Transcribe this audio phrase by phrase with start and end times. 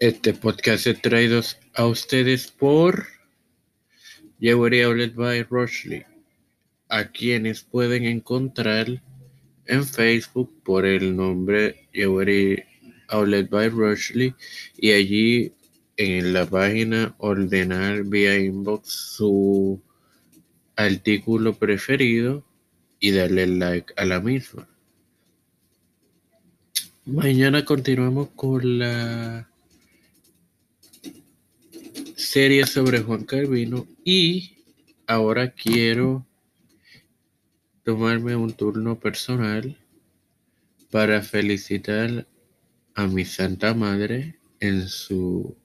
[0.00, 1.40] Este podcast es traído
[1.74, 3.08] a ustedes por
[4.38, 6.04] Jewelry Outlet by Rochley,
[6.88, 9.02] a quienes pueden encontrar
[9.66, 12.62] en Facebook por el nombre Jewelry
[13.08, 14.36] Outlet by Rochley
[14.76, 15.52] y allí
[15.96, 19.82] en la página ordenar vía inbox su
[20.76, 22.44] artículo preferido
[23.00, 24.68] y darle like a la misma.
[27.04, 29.48] Mañana continuamos con la
[32.28, 34.58] serie sobre Juan Calvino y
[35.06, 36.26] ahora quiero
[37.84, 39.78] tomarme un turno personal
[40.90, 42.26] para felicitar
[42.94, 45.56] a mi Santa Madre en su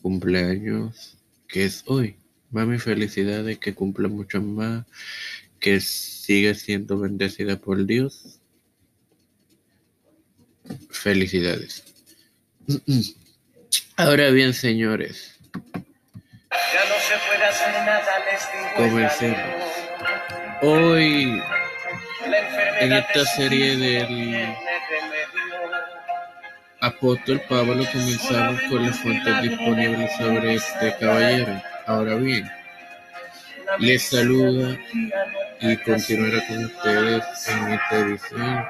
[0.00, 1.18] cumpleaños
[1.48, 2.14] que es hoy.
[2.52, 4.86] Mami, felicidades, que cumpla mucho más,
[5.58, 8.38] que siga siendo bendecida por Dios
[10.90, 11.82] Felicidades.
[13.96, 15.41] Ahora bien, señores.
[16.72, 18.02] Ya no se puede hacer nada,
[18.76, 19.40] Comencemos.
[20.62, 21.42] Hoy,
[22.80, 24.56] en esta serie del
[26.80, 31.62] apóstol Pablo, comenzamos con las fuentes disponibles sobre este caballero.
[31.86, 32.50] Ahora bien,
[33.78, 34.76] les saluda
[35.60, 38.66] y continuará con ustedes en esta edición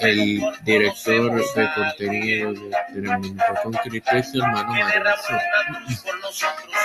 [0.00, 5.02] el director de contenido de Telemundo con Cristo y hermano Mario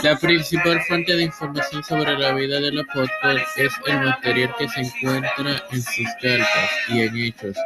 [0.02, 4.82] La principal fuente de información sobre la vida del apóstol es el material que se
[4.82, 7.58] encuentra en sus cartas y en hechos.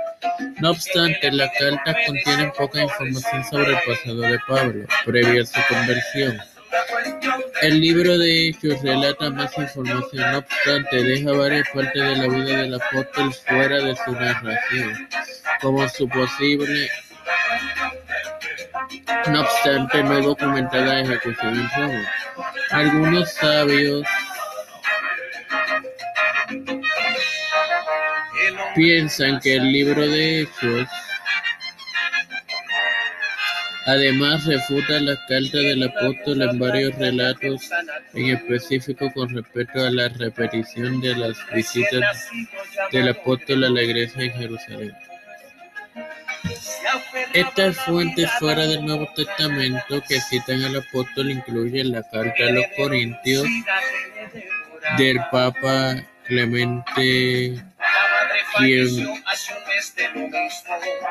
[0.60, 5.60] No obstante, las cartas contienen poca información sobre el pasado de Pablo, previo a su
[5.70, 6.38] conversión.
[7.62, 12.62] El libro de Hechos relata más información, no obstante, deja varias partes de la vida
[12.62, 15.08] del apóstol fuera de su narración,
[15.62, 16.90] como su posible,
[19.30, 22.12] no obstante, no documentada ejecución en Roma.
[22.72, 24.06] Algunos sabios
[28.76, 30.88] piensan que el libro de Hechos
[33.88, 37.70] Además, refuta las cartas del apóstol en varios relatos,
[38.14, 42.28] en específico con respecto a la repetición de las visitas
[42.92, 44.94] del apóstol a la iglesia en Jerusalén.
[47.34, 52.66] Estas fuentes fuera del Nuevo Testamento que citan al apóstol incluyen la carta a los
[52.76, 53.48] Corintios
[54.98, 55.96] del Papa
[56.26, 57.64] Clemente
[58.58, 59.08] quien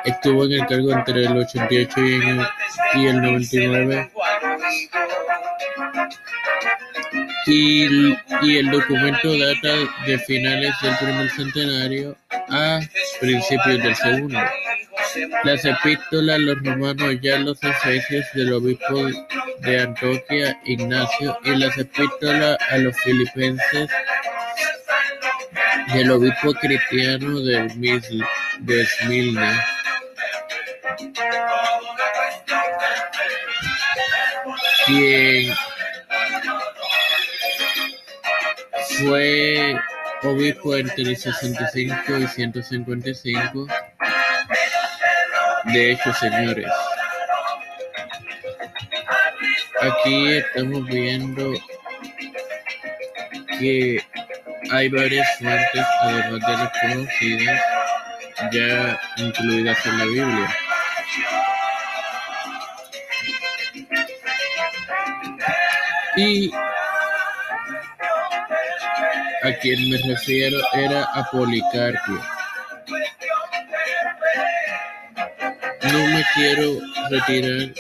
[0.05, 2.01] estuvo en el cargo entre el 88
[2.95, 4.11] y el, 99
[7.47, 7.87] y,
[8.43, 9.75] y, el documento data
[10.07, 12.17] de finales del primer centenario
[12.51, 12.81] a
[13.21, 14.39] principios del segundo.
[15.45, 19.09] Las epístolas, los romanos ya los efesios del obispo
[19.61, 23.91] de Antioquia, Ignacio, y las epístolas a los filipenses
[25.93, 29.61] del obispo cristiano de Smilne,
[34.87, 35.55] quien
[38.99, 39.77] fue
[40.23, 43.67] obispo entre 65 y 155.
[45.73, 46.71] De hecho, señores,
[49.83, 51.53] aquí estamos viendo
[53.59, 54.01] que
[54.71, 57.61] hay varias fuentes, además de las conocidas,
[58.53, 60.57] ya incluidas en la Biblia.
[66.17, 66.51] Y
[69.43, 72.36] a quien me refiero era a Policarpio.
[75.93, 76.81] No me quiero
[77.11, 77.73] retirar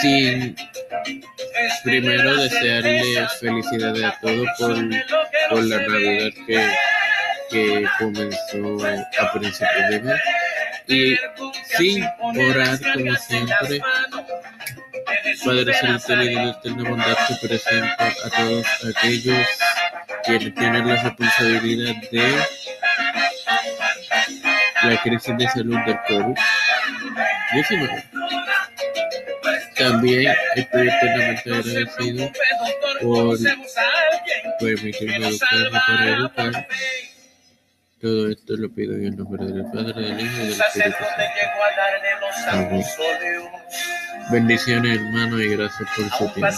[0.00, 0.56] sin
[1.84, 4.76] primero desearle felicidades a todos por,
[5.50, 6.70] por la Navidad que,
[7.50, 8.86] que comenzó
[9.20, 10.20] a principios de mes.
[10.88, 11.16] Y
[11.76, 12.04] sin
[12.50, 13.80] orar como siempre
[15.44, 19.46] Padre Celestial y Dios eterna bondad te presento a todos aquellos
[20.24, 22.34] quienes tienen la responsabilidad de
[24.90, 28.04] la crisis de salud del COVID-19.
[29.76, 32.30] También estoy eternamente agradecido
[33.02, 33.38] por
[34.58, 36.68] permitirme educarme para educar.
[38.00, 41.04] Todo esto lo pido en nombre del Padre, del Hijo y del Espíritu
[42.44, 42.84] Santo.
[44.30, 46.56] Bendiciones, hermano, y gracias por su tiempo.